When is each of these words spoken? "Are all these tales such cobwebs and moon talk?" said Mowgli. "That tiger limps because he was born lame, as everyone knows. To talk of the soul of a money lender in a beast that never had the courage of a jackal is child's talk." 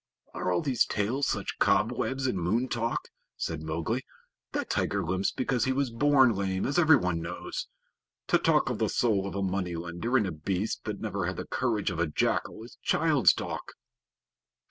"Are 0.33 0.51
all 0.51 0.63
these 0.63 0.83
tales 0.87 1.27
such 1.27 1.59
cobwebs 1.59 2.25
and 2.25 2.39
moon 2.39 2.67
talk?" 2.69 3.09
said 3.37 3.61
Mowgli. 3.61 4.03
"That 4.51 4.67
tiger 4.71 5.05
limps 5.05 5.31
because 5.31 5.65
he 5.65 5.71
was 5.73 5.91
born 5.91 6.33
lame, 6.33 6.65
as 6.65 6.79
everyone 6.79 7.21
knows. 7.21 7.67
To 8.29 8.39
talk 8.39 8.71
of 8.71 8.79
the 8.79 8.89
soul 8.89 9.27
of 9.27 9.35
a 9.35 9.43
money 9.43 9.75
lender 9.75 10.17
in 10.17 10.25
a 10.25 10.31
beast 10.31 10.85
that 10.85 11.01
never 11.01 11.27
had 11.27 11.37
the 11.37 11.45
courage 11.45 11.91
of 11.91 11.99
a 11.99 12.07
jackal 12.07 12.63
is 12.63 12.79
child's 12.83 13.31
talk." 13.31 13.73